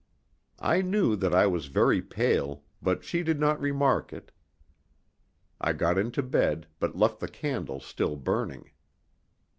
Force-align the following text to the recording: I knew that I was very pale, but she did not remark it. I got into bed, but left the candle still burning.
I 0.59 0.81
knew 0.81 1.15
that 1.17 1.31
I 1.31 1.45
was 1.45 1.67
very 1.67 2.01
pale, 2.01 2.63
but 2.81 3.03
she 3.03 3.21
did 3.21 3.39
not 3.39 3.61
remark 3.61 4.11
it. 4.11 4.31
I 5.59 5.73
got 5.73 5.99
into 5.99 6.23
bed, 6.23 6.65
but 6.79 6.95
left 6.97 7.19
the 7.19 7.27
candle 7.27 7.79
still 7.79 8.15
burning. 8.15 8.71